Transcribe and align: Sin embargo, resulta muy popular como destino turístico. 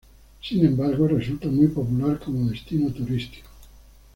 Sin 0.41 0.65
embargo, 0.65 1.07
resulta 1.07 1.47
muy 1.47 1.67
popular 1.67 2.17
como 2.19 2.49
destino 2.49 2.89
turístico. 2.91 3.47